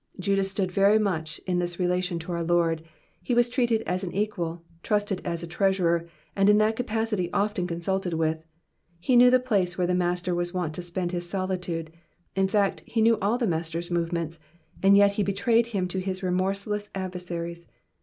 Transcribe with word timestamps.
Judas 0.19 0.49
stood 0.49 0.71
very 0.71 0.97
much 0.97 1.37
in 1.45 1.59
this 1.59 1.77
relation 1.79 2.17
to 2.17 2.31
our 2.31 2.43
Lord, 2.43 2.81
he 3.21 3.35
was 3.35 3.51
treated 3.51 3.83
as 3.83 4.03
an 4.03 4.11
equal, 4.15 4.63
trusted 4.81 5.21
as 5.23 5.45
treasurer, 5.45 6.07
and 6.35 6.49
in 6.49 6.57
that 6.57 6.75
capacity 6.75 7.31
often 7.31 7.67
consulted 7.67 8.13
with. 8.15 8.43
He 8.99 9.15
knew 9.15 9.29
the 9.29 9.39
place 9.39 9.77
where 9.77 9.85
the 9.85 9.93
Master 9.93 10.33
was 10.33 10.55
wont 10.55 10.73
to 10.73 10.81
spend 10.81 11.11
his 11.11 11.29
solitude; 11.29 11.91
in 12.35 12.47
fact, 12.47 12.81
he 12.87 12.99
knew 12.99 13.19
all 13.21 13.37
tne 13.37 13.49
Master's 13.49 13.91
movements, 13.91 14.39
and 14.81 14.97
yet 14.97 15.11
he 15.11 15.21
betrayed 15.21 15.67
him 15.67 15.87
to 15.89 15.99
his 15.99 16.23
remorseless 16.23 16.89
adversaries. 16.95 17.67